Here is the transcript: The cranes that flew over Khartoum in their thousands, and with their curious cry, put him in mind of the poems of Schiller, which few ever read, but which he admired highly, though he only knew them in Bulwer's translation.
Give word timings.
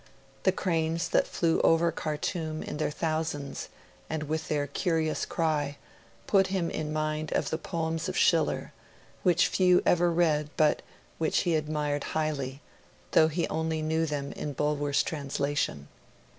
The 0.41 0.51
cranes 0.51 1.09
that 1.09 1.27
flew 1.27 1.59
over 1.61 1.91
Khartoum 1.91 2.63
in 2.63 2.77
their 2.77 2.89
thousands, 2.89 3.69
and 4.09 4.23
with 4.23 4.47
their 4.47 4.65
curious 4.65 5.27
cry, 5.27 5.77
put 6.25 6.47
him 6.47 6.71
in 6.71 6.91
mind 6.91 7.31
of 7.33 7.51
the 7.51 7.59
poems 7.59 8.09
of 8.09 8.17
Schiller, 8.17 8.73
which 9.21 9.45
few 9.45 9.83
ever 9.85 10.09
read, 10.11 10.49
but 10.57 10.81
which 11.19 11.41
he 11.41 11.53
admired 11.55 12.03
highly, 12.17 12.61
though 13.11 13.27
he 13.27 13.47
only 13.49 13.83
knew 13.83 14.07
them 14.07 14.31
in 14.31 14.53
Bulwer's 14.53 15.03
translation. 15.03 15.87